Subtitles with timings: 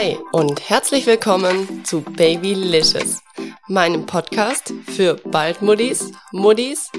[0.00, 3.20] Hi und herzlich willkommen zu Babylicious,
[3.66, 6.92] meinem Podcast für Baldmuddis, Muddis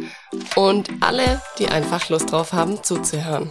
[0.57, 3.49] und alle, die einfach Lust drauf haben zuzuhören.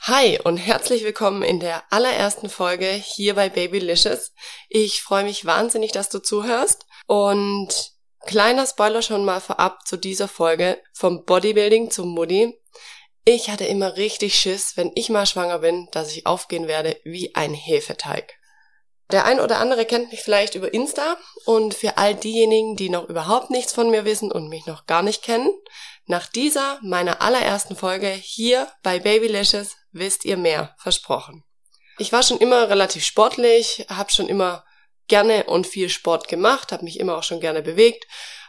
[0.00, 4.32] Hi und herzlich willkommen in der allerersten Folge hier bei Babylicious.
[4.70, 7.68] Ich freue mich wahnsinnig, dass du zuhörst und
[8.24, 12.57] kleiner Spoiler schon mal vorab zu dieser Folge vom Bodybuilding zum Muddy.
[13.30, 17.34] Ich hatte immer richtig Schiss, wenn ich mal schwanger bin, dass ich aufgehen werde wie
[17.34, 18.32] ein Hefeteig.
[19.12, 23.06] Der ein oder andere kennt mich vielleicht über Insta und für all diejenigen, die noch
[23.06, 25.50] überhaupt nichts von mir wissen und mich noch gar nicht kennen,
[26.06, 31.44] nach dieser meiner allerersten Folge hier bei Babylicious wisst ihr mehr, versprochen.
[31.98, 34.64] Ich war schon immer relativ sportlich, habe schon immer
[35.06, 38.06] gerne und viel Sport gemacht, habe mich immer auch schon gerne bewegt,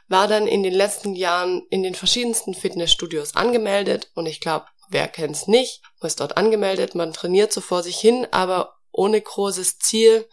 [0.09, 5.07] war dann in den letzten Jahren in den verschiedensten Fitnessstudios angemeldet und ich glaube, wer
[5.07, 10.27] kennt's nicht, ist dort angemeldet, man trainiert so vor sich hin, aber ohne großes Ziel.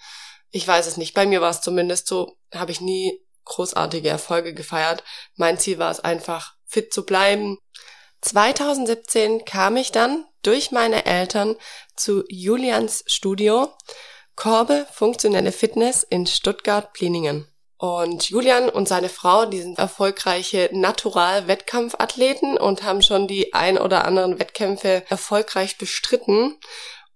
[0.51, 4.55] Ich weiß es nicht, bei mir war es zumindest so, habe ich nie großartige Erfolge
[4.55, 5.05] gefeiert.
[5.37, 7.59] Mein Ziel war es einfach, fit zu bleiben.
[8.23, 11.57] 2017 kam ich dann durch meine Eltern
[11.95, 13.69] zu Julians Studio
[14.35, 17.47] Korbe Funktionelle Fitness in Stuttgart-Pliningen.
[17.79, 24.07] Und Julian und seine Frau, die sind erfolgreiche Natural-Wettkampfathleten und haben schon die ein oder
[24.07, 26.57] anderen Wettkämpfe erfolgreich bestritten.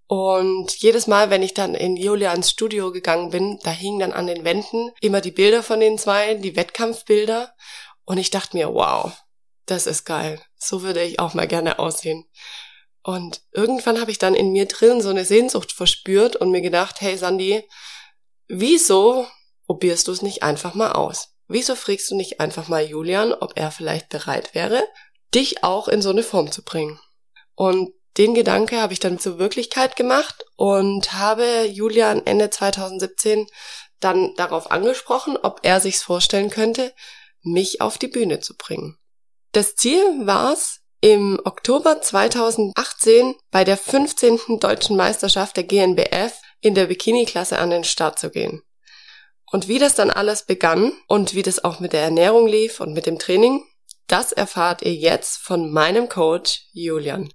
[0.06, 4.27] Und jedes Mal, wenn ich dann in Julians Studio gegangen bin, da hingen dann an
[4.27, 7.55] den Wänden immer die Bilder von den zwei, die Wettkampfbilder.
[8.05, 9.12] Und ich dachte mir, wow,
[9.66, 10.42] das ist geil.
[10.56, 12.27] So würde ich auch mal gerne aussehen.
[13.03, 17.00] Und irgendwann habe ich dann in mir drin so eine Sehnsucht verspürt und mir gedacht,
[17.00, 17.62] hey Sandy,
[18.48, 19.27] wieso
[19.70, 21.28] probierst du es nicht einfach mal aus?
[21.46, 24.82] Wieso fragst du nicht einfach mal Julian, ob er vielleicht bereit wäre,
[25.32, 26.98] dich auch in so eine Form zu bringen?
[27.54, 33.46] Und den Gedanke habe ich dann zur Wirklichkeit gemacht und habe Julian Ende 2017
[34.00, 36.92] dann darauf angesprochen, ob er sich's vorstellen könnte,
[37.42, 38.98] mich auf die Bühne zu bringen.
[39.52, 44.58] Das Ziel war es, im Oktober 2018 bei der 15.
[44.58, 48.64] Deutschen Meisterschaft der GNBF in der Bikini-Klasse an den Start zu gehen.
[49.53, 52.93] Und wie das dann alles begann und wie das auch mit der Ernährung lief und
[52.93, 53.65] mit dem Training,
[54.06, 57.28] das erfahrt ihr jetzt von meinem Coach Julian.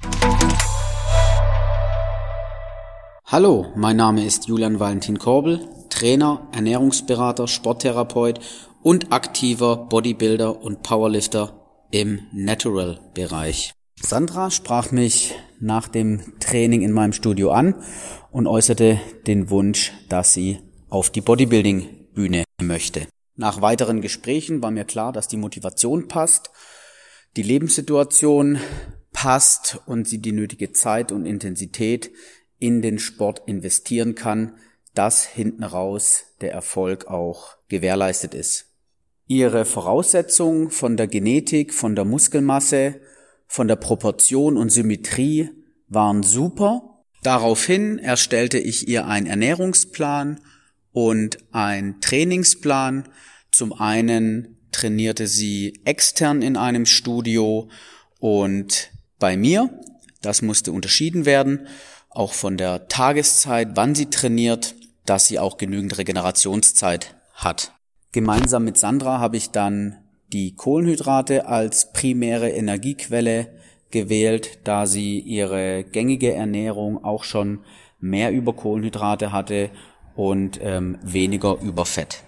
[3.26, 8.40] Hallo, mein Name ist Julian Valentin Korbel, Trainer, Ernährungsberater, Sporttherapeut
[8.82, 13.74] und aktiver Bodybuilder und Powerlifter im Natural-Bereich.
[14.02, 17.76] Sandra sprach mich nach dem Training in meinem Studio an
[18.32, 20.59] und äußerte den Wunsch, dass sie
[20.90, 23.08] auf die Bodybuilding Bühne möchte.
[23.36, 26.50] Nach weiteren Gesprächen war mir klar, dass die Motivation passt,
[27.36, 28.59] die Lebenssituation
[29.12, 32.12] passt und sie die nötige Zeit und Intensität
[32.58, 34.58] in den Sport investieren kann,
[34.94, 38.72] dass hinten raus der Erfolg auch gewährleistet ist.
[39.28, 43.02] Ihre Voraussetzungen von der Genetik, von der Muskelmasse,
[43.47, 45.50] von der Proportion und Symmetrie
[45.88, 47.03] waren super.
[47.24, 50.40] Daraufhin erstellte ich ihr einen Ernährungsplan
[50.95, 53.09] und ein Trainingsplan.
[53.51, 57.67] Zum einen trainierte sie extern in einem Studio
[58.19, 59.69] und bei mir.
[60.22, 61.67] Das musste unterschieden werden,
[62.09, 67.73] auch von der Tageszeit, wann sie trainiert, dass sie auch genügend Regenerationszeit hat.
[68.13, 69.97] Gemeinsam mit Sandra habe ich dann
[70.31, 73.50] die Kohlenhydrate als primäre Energiequelle
[73.91, 77.66] gewählt, da sie ihre gängige Ernährung auch schon
[78.00, 79.72] mehr über Kohlenhydrate hatte
[80.16, 82.24] und ähm, weniger über Fett.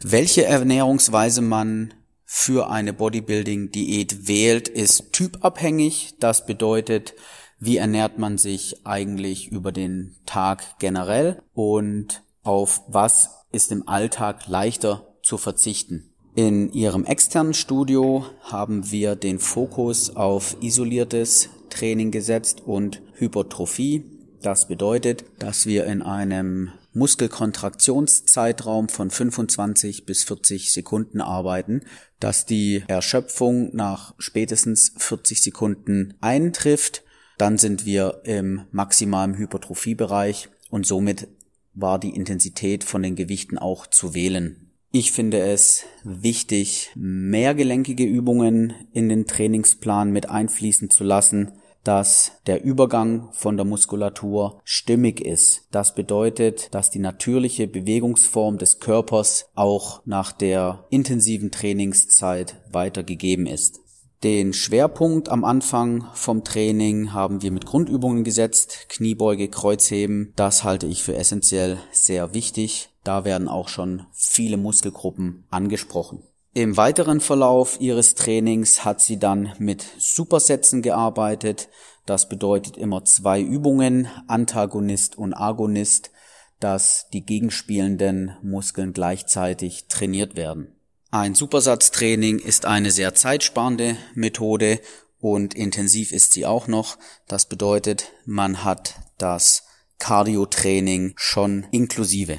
[0.00, 6.14] Welche Ernährungsweise man für eine Bodybuilding-Diät wählt, ist typabhängig.
[6.20, 7.14] Das bedeutet,
[7.58, 14.46] wie ernährt man sich eigentlich über den Tag generell und auf was ist im Alltag
[14.46, 16.12] leichter zu verzichten.
[16.34, 24.04] In ihrem externen Studio haben wir den Fokus auf isoliertes Training gesetzt und Hypertrophie.
[24.40, 31.82] Das bedeutet, dass wir in einem Muskelkontraktionszeitraum von 25 bis 40 Sekunden arbeiten,
[32.20, 37.04] dass die Erschöpfung nach spätestens 40 Sekunden eintrifft.
[37.36, 41.28] Dann sind wir im maximalen Hypertrophiebereich und somit
[41.74, 44.68] war die Intensität von den Gewichten auch zu wählen.
[44.90, 51.52] Ich finde es wichtig, mehrgelenkige Übungen in den Trainingsplan mit einfließen zu lassen,
[51.84, 55.62] dass der Übergang von der Muskulatur stimmig ist.
[55.70, 63.80] Das bedeutet, dass die natürliche Bewegungsform des Körpers auch nach der intensiven Trainingszeit weitergegeben ist.
[64.24, 70.32] Den Schwerpunkt am Anfang vom Training haben wir mit Grundübungen gesetzt, Kniebeuge, Kreuzheben.
[70.34, 72.90] Das halte ich für essentiell sehr wichtig.
[73.04, 76.24] Da werden auch schon viele Muskelgruppen angesprochen.
[76.54, 81.68] Im weiteren Verlauf ihres Trainings hat sie dann mit Supersätzen gearbeitet.
[82.06, 86.10] Das bedeutet immer zwei Übungen, Antagonist und Agonist,
[86.58, 90.74] dass die gegenspielenden Muskeln gleichzeitig trainiert werden.
[91.10, 94.80] Ein Supersatztraining ist eine sehr zeitsparende Methode
[95.20, 96.98] und intensiv ist sie auch noch.
[97.26, 99.64] Das bedeutet, man hat das
[99.98, 102.38] Cardio-Training schon inklusive.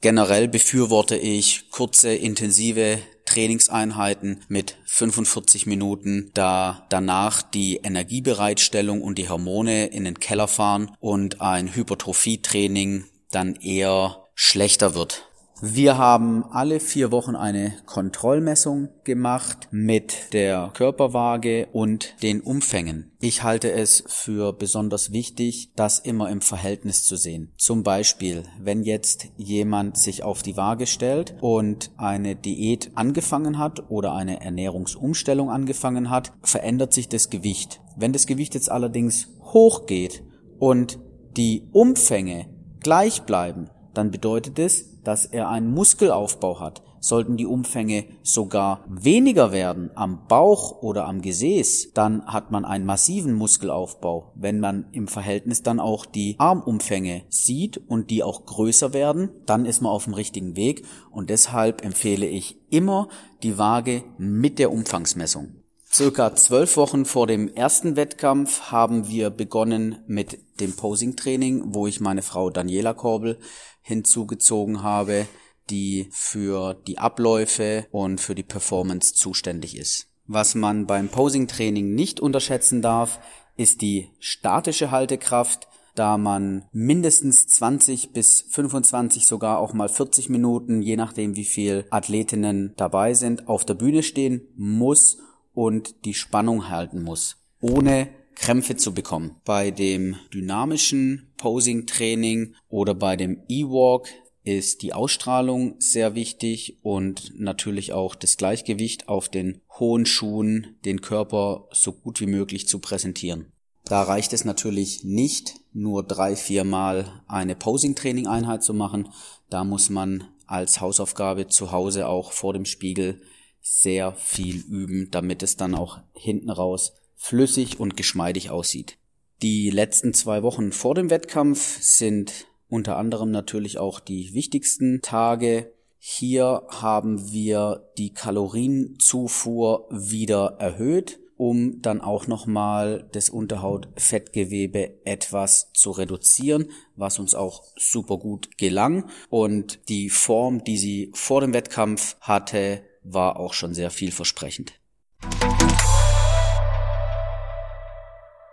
[0.00, 9.28] Generell befürworte ich kurze, intensive Trainingseinheiten mit 45 Minuten, da danach die Energiebereitstellung und die
[9.28, 15.28] Hormone in den Keller fahren und ein Hypertrophietraining dann eher schlechter wird.
[15.66, 23.12] Wir haben alle vier Wochen eine Kontrollmessung gemacht mit der Körperwaage und den Umfängen.
[23.18, 27.50] Ich halte es für besonders wichtig, das immer im Verhältnis zu sehen.
[27.56, 33.88] Zum Beispiel, wenn jetzt jemand sich auf die Waage stellt und eine Diät angefangen hat
[33.88, 37.80] oder eine Ernährungsumstellung angefangen hat, verändert sich das Gewicht.
[37.96, 40.24] Wenn das Gewicht jetzt allerdings hochgeht
[40.58, 40.98] und
[41.38, 42.50] die Umfänge
[42.80, 46.82] gleich bleiben, dann bedeutet es, dass er einen Muskelaufbau hat.
[47.00, 52.86] Sollten die Umfänge sogar weniger werden am Bauch oder am Gesäß, dann hat man einen
[52.86, 54.32] massiven Muskelaufbau.
[54.34, 59.66] Wenn man im Verhältnis dann auch die Armumfänge sieht und die auch größer werden, dann
[59.66, 63.08] ist man auf dem richtigen Weg und deshalb empfehle ich immer
[63.42, 65.63] die Waage mit der Umfangsmessung.
[65.94, 72.00] Circa zwölf Wochen vor dem ersten Wettkampf haben wir begonnen mit dem Posing-Training, wo ich
[72.00, 73.38] meine Frau Daniela Korbel
[73.80, 75.28] hinzugezogen habe,
[75.70, 80.08] die für die Abläufe und für die Performance zuständig ist.
[80.26, 83.20] Was man beim Posing-Training nicht unterschätzen darf,
[83.56, 90.82] ist die statische Haltekraft, da man mindestens 20 bis 25, sogar auch mal 40 Minuten,
[90.82, 95.18] je nachdem wie viel Athletinnen dabei sind, auf der Bühne stehen muss
[95.54, 99.36] und die Spannung halten muss, ohne Krämpfe zu bekommen.
[99.44, 104.08] Bei dem dynamischen Posing-Training oder bei dem E-Walk
[104.42, 111.00] ist die Ausstrahlung sehr wichtig und natürlich auch das Gleichgewicht auf den hohen Schuhen, den
[111.00, 113.46] Körper so gut wie möglich zu präsentieren.
[113.86, 119.08] Da reicht es natürlich nicht, nur drei, vier Mal eine Posing-Training-Einheit zu machen.
[119.50, 123.22] Da muss man als Hausaufgabe zu Hause auch vor dem Spiegel
[123.66, 128.98] sehr viel üben, damit es dann auch hinten raus flüssig und geschmeidig aussieht.
[129.42, 135.72] Die letzten zwei Wochen vor dem Wettkampf sind unter anderem natürlich auch die wichtigsten Tage.
[135.98, 145.90] Hier haben wir die Kalorienzufuhr wieder erhöht, um dann auch nochmal das Unterhautfettgewebe etwas zu
[145.90, 149.08] reduzieren, was uns auch super gut gelang.
[149.30, 154.72] Und die Form, die sie vor dem Wettkampf hatte, war auch schon sehr vielversprechend.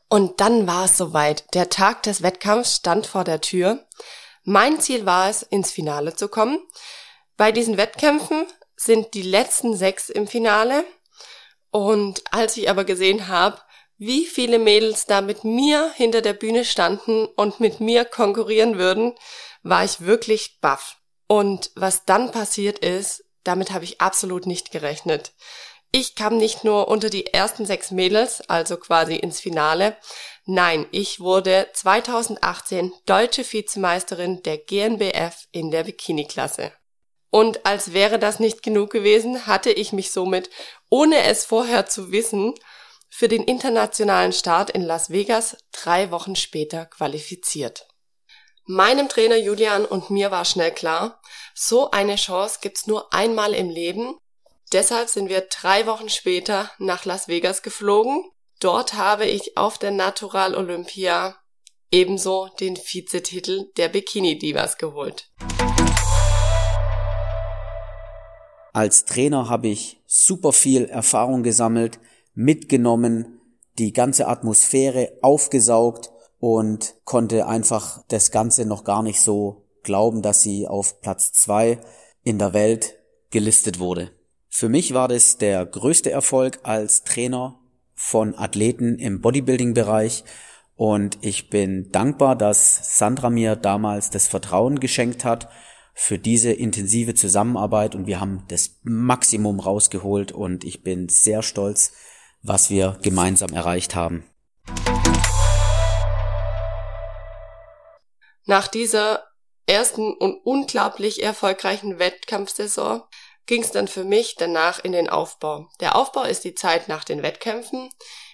[0.09, 1.53] Und dann war es soweit.
[1.53, 3.88] Der Tag des Wettkampfs stand vor der Tür.
[4.44, 6.59] Mein Ziel war es, ins Finale zu kommen.
[7.38, 8.45] Bei diesen Wettkämpfen
[8.75, 10.83] sind die letzten sechs im Finale.
[11.71, 13.62] Und als ich aber gesehen habe,
[13.97, 19.14] wie viele Mädels da mit mir hinter der Bühne standen und mit mir konkurrieren würden,
[19.64, 20.97] war ich wirklich baff.
[21.28, 25.33] Und was dann passiert ist, damit habe ich absolut nicht gerechnet.
[25.92, 29.98] Ich kam nicht nur unter die ersten sechs Mädels, also quasi ins Finale.
[30.45, 36.71] Nein, ich wurde 2018 deutsche Vizemeisterin der GNBF in der Bikini-Klasse.
[37.30, 40.50] Und als wäre das nicht genug gewesen, hatte ich mich somit,
[40.90, 42.54] ohne es vorher zu wissen,
[43.10, 47.88] für den internationalen Start in Las Vegas drei Wochen später qualifiziert.
[48.65, 51.19] Meinem Trainer Julian und mir war schnell klar,
[51.56, 54.15] so eine Chance gibt's nur einmal im Leben.
[54.71, 58.23] Deshalb sind wir drei Wochen später nach Las Vegas geflogen.
[58.59, 61.35] Dort habe ich auf der Natural Olympia
[61.89, 65.31] ebenso den Vizetitel der Bikini Divas geholt.
[68.73, 71.99] Als Trainer habe ich super viel Erfahrung gesammelt,
[72.35, 73.41] mitgenommen,
[73.80, 76.11] die ganze Atmosphäre aufgesaugt
[76.42, 81.80] und konnte einfach das Ganze noch gar nicht so glauben, dass sie auf Platz zwei
[82.24, 82.95] in der Welt
[83.30, 84.12] gelistet wurde.
[84.50, 87.60] Für mich war das der größte Erfolg als Trainer
[87.94, 90.24] von Athleten im Bodybuilding-Bereich
[90.76, 95.48] und ich bin dankbar, dass Sandra mir damals das Vertrauen geschenkt hat
[95.94, 101.92] für diese intensive Zusammenarbeit und wir haben das Maximum rausgeholt und ich bin sehr stolz,
[102.42, 104.24] was wir gemeinsam erreicht haben.
[108.45, 109.28] Nach dieser
[109.68, 113.04] ersten und unglaublich erfolgreichen Wettkampfsaison
[113.45, 115.69] ging es dann für mich danach in den Aufbau.
[115.80, 117.90] Der Aufbau ist die Zeit nach den Wettkämpfen.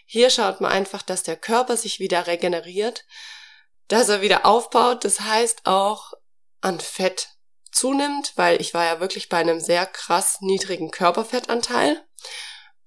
[0.06, 3.06] Hier schaut man einfach, dass der Körper sich wieder regeneriert,
[3.88, 5.04] dass er wieder aufbaut.
[5.04, 6.14] Das heißt auch
[6.62, 7.30] an Fett
[7.72, 12.04] zunimmt, weil ich war ja wirklich bei einem sehr krass niedrigen Körperfettanteil.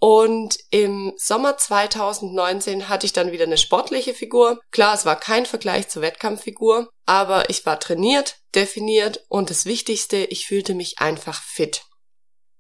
[0.03, 4.59] Und im Sommer 2019 hatte ich dann wieder eine sportliche Figur.
[4.71, 10.17] Klar, es war kein Vergleich zur Wettkampffigur, aber ich war trainiert, definiert und das Wichtigste,
[10.17, 11.83] ich fühlte mich einfach fit.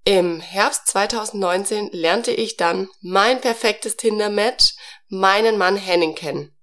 [0.04, 4.74] Im Herbst 2019 lernte ich dann mein perfektes Tinder-Match,
[5.08, 6.54] meinen Mann Henning kennen.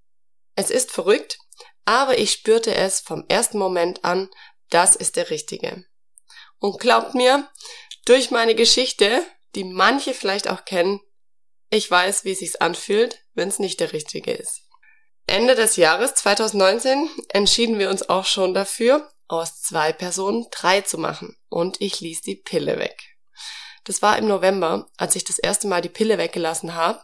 [0.56, 1.40] Es ist verrückt,
[1.86, 4.30] aber ich spürte es vom ersten Moment an,
[4.70, 5.86] das ist der Richtige.
[6.60, 7.50] Und glaubt mir,
[8.06, 9.24] durch meine Geschichte,
[9.58, 11.02] die manche vielleicht auch kennen,
[11.70, 14.62] ich weiß, wie es sich anfühlt, wenn es nicht der Richtige ist.
[15.26, 20.98] Ende des Jahres 2019 entschieden wir uns auch schon dafür, aus zwei Personen drei zu
[20.98, 23.18] machen und ich ließ die Pille weg.
[23.84, 27.02] Das war im November, als ich das erste Mal die Pille weggelassen habe.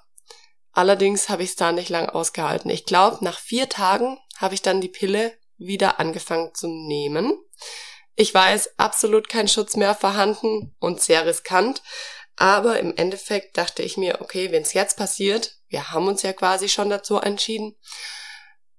[0.72, 2.70] Allerdings habe ich es da nicht lang ausgehalten.
[2.70, 7.38] Ich glaube, nach vier Tagen habe ich dann die Pille wieder angefangen zu nehmen.
[8.16, 11.82] Ich weiß, absolut kein Schutz mehr vorhanden und sehr riskant.
[12.36, 16.34] Aber im Endeffekt dachte ich mir, okay, wenn es jetzt passiert, wir haben uns ja
[16.34, 17.78] quasi schon dazu entschieden,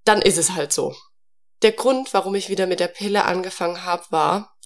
[0.04, 0.94] dann ist es halt so.
[1.62, 4.56] Der Grund, warum ich wieder mit der Pille angefangen habe, war,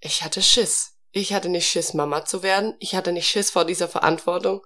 [0.00, 0.98] ich hatte Schiss.
[1.10, 2.74] Ich hatte nicht Schiss, Mama zu werden.
[2.80, 4.60] Ich hatte nicht Schiss vor dieser Verantwortung.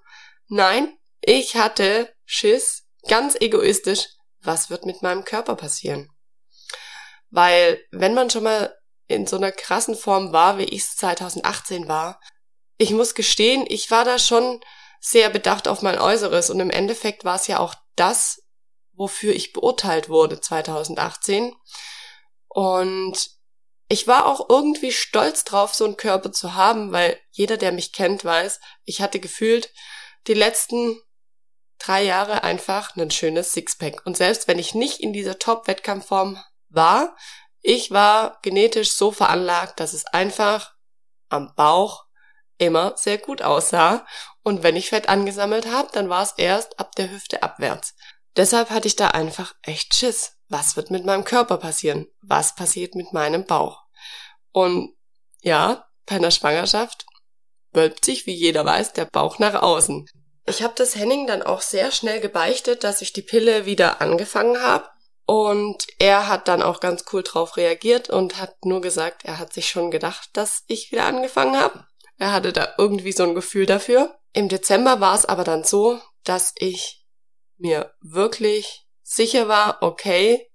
[0.49, 4.07] Nein, ich hatte Schiss, ganz egoistisch,
[4.41, 6.11] was wird mit meinem Körper passieren?
[7.31, 8.75] Weil, wenn man schon mal
[9.07, 12.21] in so einer krassen Form war, wie ich es 2018 war,
[12.79, 14.61] ich muss gestehen, ich war da schon
[15.01, 18.43] sehr bedacht auf mein Äußeres und im Endeffekt war es ja auch das,
[18.93, 21.55] wofür ich beurteilt wurde 2018.
[22.49, 23.31] Und
[23.89, 27.93] ich war auch irgendwie stolz drauf, so einen Körper zu haben, weil jeder, der mich
[27.93, 29.73] kennt, weiß, ich hatte gefühlt
[30.27, 31.01] die letzten
[31.79, 34.05] drei Jahre einfach ein schönes Sixpack.
[34.05, 37.17] Und selbst wenn ich nicht in dieser Top-Wettkampfform war,
[37.61, 40.75] ich war genetisch so veranlagt, dass es einfach
[41.29, 42.08] am Bauch
[42.59, 44.07] immer sehr gut aussah.
[44.43, 47.95] Und wenn ich Fett angesammelt habe, dann war es erst ab der Hüfte abwärts.
[48.37, 52.07] Deshalb hatte ich da einfach echt Schiss was wird mit meinem Körper passieren?
[52.23, 53.83] Was passiert mit meinem Bauch?
[54.53, 54.95] Und
[55.41, 57.07] ja, bei einer Schwangerschaft
[57.73, 60.09] wölbt sich, wie jeder weiß, der Bauch nach außen.
[60.47, 64.63] Ich habe das Henning dann auch sehr schnell gebeichtet, dass ich die Pille wieder angefangen
[64.63, 64.89] habe.
[65.27, 69.53] Und er hat dann auch ganz cool drauf reagiert und hat nur gesagt, er hat
[69.53, 71.87] sich schon gedacht, dass ich wieder angefangen habe.
[72.19, 74.19] Er hatte da irgendwie so ein Gefühl dafür.
[74.33, 77.07] Im Dezember war es aber dann so, dass ich
[77.57, 80.51] mir wirklich sicher war, okay,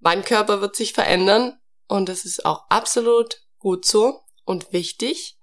[0.00, 5.38] mein Körper wird sich verändern und es ist auch absolut gut so und wichtig.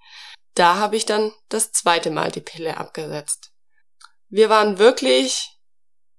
[0.53, 3.51] Da habe ich dann das zweite Mal die Pille abgesetzt.
[4.27, 5.49] Wir waren wirklich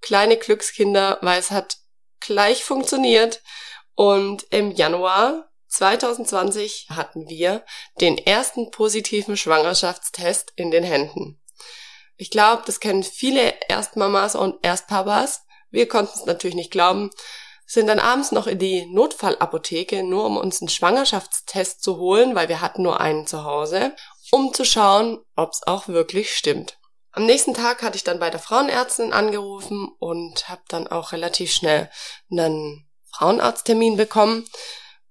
[0.01, 1.77] kleine Glückskinder, weil es hat
[2.21, 3.43] gleich funktioniert
[3.95, 7.65] und im Januar 2020 hatten wir
[8.01, 11.41] den ersten positiven Schwangerschaftstest in den Händen.
[12.17, 15.43] Ich glaube, das kennen viele Erstmamas und Erstpapas.
[15.71, 17.11] Wir konnten es natürlich nicht glauben,
[17.65, 22.51] sind dann abends noch in die Notfallapotheke, nur um uns einen Schwangerschaftstest zu holen, weil
[22.51, 23.97] wir hatten nur einen zu Hause,
[24.31, 26.79] um zu schauen, ob es auch wirklich stimmt.
[27.13, 31.53] Am nächsten Tag hatte ich dann bei der Frauenärztin angerufen und habe dann auch relativ
[31.53, 31.91] schnell
[32.31, 34.47] einen Frauenarzttermin bekommen,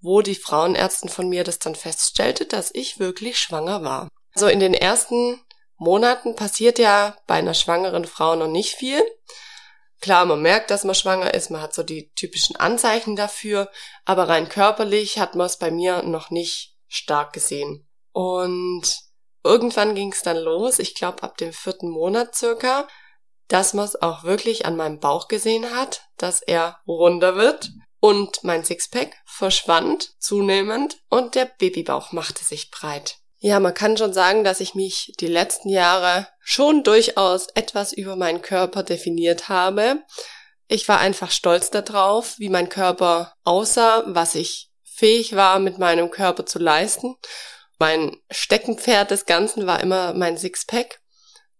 [0.01, 4.09] wo die Frauenärztin von mir das dann feststellte, dass ich wirklich schwanger war.
[4.33, 5.39] Also in den ersten
[5.77, 9.01] Monaten passiert ja bei einer schwangeren Frau noch nicht viel.
[9.99, 13.69] Klar, man merkt, dass man schwanger ist, man hat so die typischen Anzeichen dafür,
[14.03, 17.87] aber rein körperlich hat man es bei mir noch nicht stark gesehen.
[18.11, 18.83] Und
[19.43, 22.87] irgendwann ging es dann los, ich glaube ab dem vierten Monat circa,
[23.47, 27.69] dass man es auch wirklich an meinem Bauch gesehen hat, dass er runder wird
[28.01, 33.19] und mein Sixpack verschwand zunehmend und der Babybauch machte sich breit.
[33.37, 38.15] Ja, man kann schon sagen, dass ich mich die letzten Jahre schon durchaus etwas über
[38.15, 40.03] meinen Körper definiert habe.
[40.67, 46.11] Ich war einfach stolz darauf, wie mein Körper aussah, was ich fähig war, mit meinem
[46.11, 47.15] Körper zu leisten.
[47.79, 51.01] Mein Steckenpferd des Ganzen war immer mein Sixpack.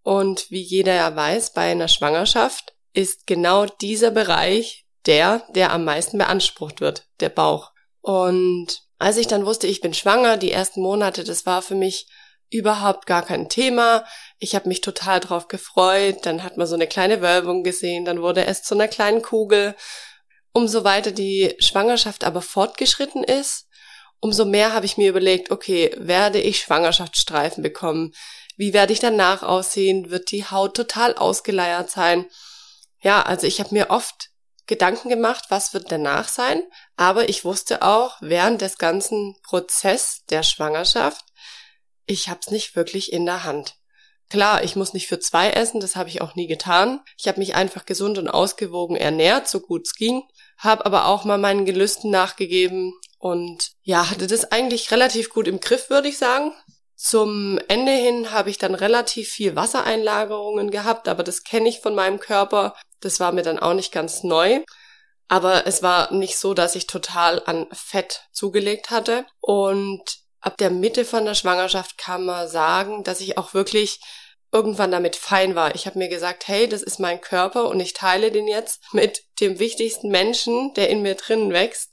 [0.04, 5.84] Und wie jeder ja weiß, bei einer Schwangerschaft ist genau dieser Bereich der, der am
[5.84, 7.72] meisten beansprucht wird, der Bauch.
[8.02, 12.08] Und als ich dann wusste, ich bin schwanger, die ersten Monate, das war für mich
[12.52, 14.06] überhaupt gar kein Thema.
[14.38, 16.18] Ich habe mich total drauf gefreut.
[16.24, 19.76] Dann hat man so eine kleine Wölbung gesehen, dann wurde es zu einer kleinen Kugel.
[20.54, 23.68] Umso weiter die Schwangerschaft aber fortgeschritten ist,
[24.20, 28.12] umso mehr habe ich mir überlegt, okay, werde ich Schwangerschaftsstreifen bekommen?
[28.58, 30.12] Wie werde ich danach aussehen?
[30.12, 32.26] Wird die Haut total ausgeleiert sein?
[33.02, 34.31] Ja, also ich habe mir oft
[34.72, 36.64] Gedanken gemacht, was wird danach sein,
[36.96, 41.26] aber ich wusste auch während des ganzen Prozess der Schwangerschaft,
[42.06, 43.76] ich habe es nicht wirklich in der Hand.
[44.30, 47.02] Klar, ich muss nicht für zwei essen, das habe ich auch nie getan.
[47.18, 50.24] Ich habe mich einfach gesund und ausgewogen ernährt, so gut es ging,
[50.58, 55.60] habe aber auch mal meinen Gelüsten nachgegeben und ja, hatte das eigentlich relativ gut im
[55.60, 56.54] Griff, würde ich sagen.
[57.04, 61.96] Zum Ende hin habe ich dann relativ viel Wassereinlagerungen gehabt, aber das kenne ich von
[61.96, 62.76] meinem Körper.
[63.00, 64.60] Das war mir dann auch nicht ganz neu.
[65.28, 69.26] Aber es war nicht so, dass ich total an Fett zugelegt hatte.
[69.40, 70.04] Und
[70.42, 74.00] ab der Mitte von der Schwangerschaft kann man sagen, dass ich auch wirklich
[74.52, 75.74] irgendwann damit fein war.
[75.74, 79.24] Ich habe mir gesagt, hey, das ist mein Körper und ich teile den jetzt mit
[79.40, 81.90] dem wichtigsten Menschen, der in mir drinnen wächst.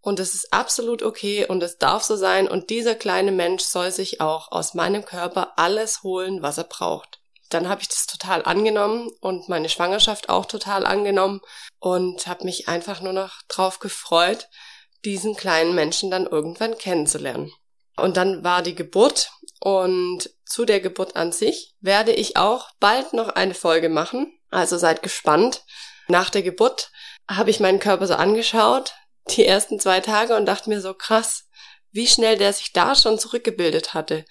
[0.00, 3.90] Und es ist absolut okay und es darf so sein und dieser kleine Mensch soll
[3.90, 7.20] sich auch aus meinem Körper alles holen, was er braucht.
[7.50, 11.40] Dann habe ich das total angenommen und meine Schwangerschaft auch total angenommen
[11.80, 14.48] und habe mich einfach nur noch drauf gefreut,
[15.04, 17.52] diesen kleinen Menschen dann irgendwann kennenzulernen.
[17.96, 19.30] Und dann war die Geburt
[19.60, 24.32] und zu der Geburt an sich werde ich auch bald noch eine Folge machen.
[24.50, 25.64] Also seid gespannt.
[26.08, 26.90] Nach der Geburt
[27.28, 28.94] habe ich meinen Körper so angeschaut,
[29.36, 31.44] die ersten zwei Tage und dachte mir so krass,
[31.92, 34.24] wie schnell der sich da schon zurückgebildet hatte.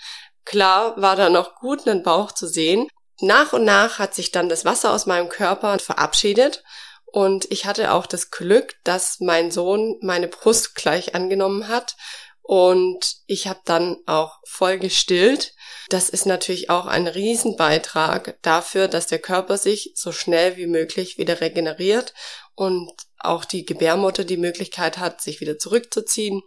[0.46, 2.88] Klar war da noch gut einen Bauch zu sehen.
[3.22, 6.64] Nach und nach hat sich dann das Wasser aus meinem Körper verabschiedet
[7.06, 11.96] und ich hatte auch das Glück, dass mein Sohn meine Brust gleich angenommen hat
[12.42, 15.54] und ich habe dann auch voll gestillt.
[15.90, 21.18] Das ist natürlich auch ein Riesenbeitrag dafür, dass der Körper sich so schnell wie möglich
[21.18, 22.14] wieder regeneriert
[22.54, 26.44] und auch die Gebärmutter die Möglichkeit hat, sich wieder zurückzuziehen.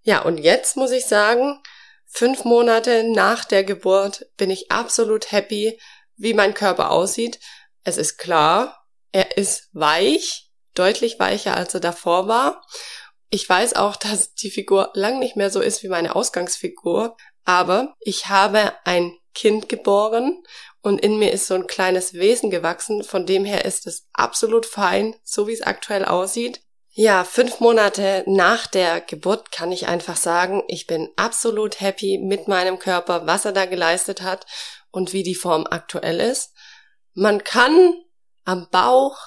[0.00, 1.60] Ja, und jetzt muss ich sagen,
[2.06, 5.78] fünf Monate nach der Geburt bin ich absolut happy,
[6.16, 7.38] wie mein Körper aussieht.
[7.84, 12.64] Es ist klar, er ist weich, deutlich weicher als er davor war.
[13.28, 17.94] Ich weiß auch, dass die Figur lang nicht mehr so ist wie meine Ausgangsfigur, aber
[18.00, 20.42] ich habe ein Kind geboren
[20.82, 24.66] und in mir ist so ein kleines Wesen gewachsen, von dem her ist es absolut
[24.66, 26.60] fein, so wie es aktuell aussieht.
[26.90, 32.48] Ja, fünf Monate nach der Geburt kann ich einfach sagen, ich bin absolut happy mit
[32.48, 34.46] meinem Körper, was er da geleistet hat
[34.90, 36.54] und wie die Form aktuell ist.
[37.12, 37.94] Man kann
[38.44, 39.18] am Bauch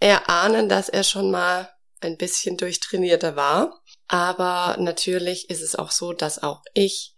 [0.00, 1.70] erahnen, dass er schon mal
[2.02, 3.80] ein bisschen durchtrainierter war.
[4.06, 7.13] Aber natürlich ist es auch so, dass auch ich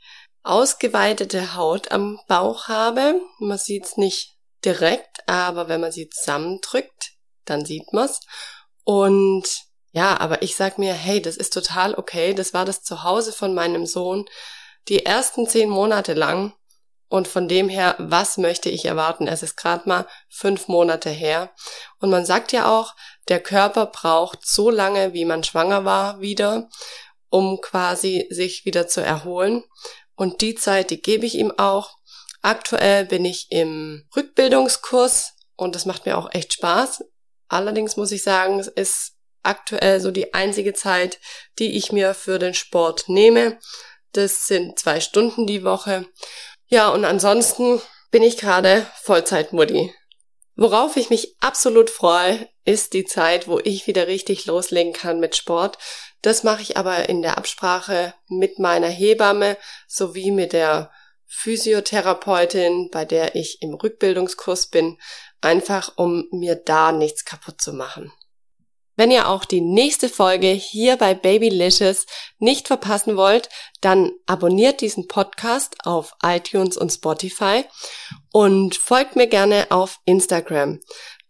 [0.47, 3.21] ausgeweitete Haut am Bauch habe.
[3.39, 7.13] Man sieht es nicht direkt, aber wenn man sie zusammendrückt,
[7.45, 8.21] dann sieht man's.
[8.85, 9.45] Und
[9.93, 12.35] ja, aber ich sag mir, hey, das ist total okay.
[12.35, 14.27] Das war das Zuhause von meinem Sohn
[14.89, 16.55] die ersten zehn Monate lang.
[17.09, 19.29] Und von dem her, was möchte ich erwarten?
[19.29, 21.51] Es ist gerade mal fünf Monate her.
[22.01, 22.95] Und man sagt ja auch,
[23.29, 26.69] der Körper braucht so lange, wie man schwanger war, wieder,
[27.29, 29.63] um quasi sich wieder zu erholen.
[30.17, 31.97] Und die Zeit, die gebe ich ihm auch.
[32.43, 37.05] Aktuell bin ich im Rückbildungskurs und das macht mir auch echt Spaß.
[37.49, 41.21] Allerdings muss ich sagen, es ist aktuell so die einzige Zeit,
[41.59, 43.59] die ich mir für den Sport nehme.
[44.13, 46.07] Das sind zwei Stunden die Woche.
[46.67, 49.95] Ja, und ansonsten bin ich gerade Vollzeitmutti.
[50.57, 55.37] Worauf ich mich absolut freue, ist die Zeit, wo ich wieder richtig loslegen kann mit
[55.37, 55.77] Sport.
[56.27, 60.91] Das mache ich aber in der Absprache mit meiner Hebamme sowie mit der
[61.29, 64.99] Physiotherapeutin, bei der ich im Rückbildungskurs bin,
[65.41, 68.11] einfach um mir da nichts kaputt zu machen.
[68.97, 72.07] Wenn ihr auch die nächste Folge hier bei Babylicious
[72.39, 73.49] nicht verpassen wollt,
[73.81, 77.65] dann abonniert diesen Podcast auf iTunes und Spotify
[78.33, 80.81] und folgt mir gerne auf Instagram.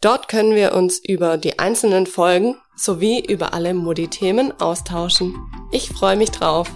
[0.01, 5.35] Dort können wir uns über die einzelnen Folgen sowie über alle Modi-Themen austauschen.
[5.73, 6.69] Ich freue mich drauf.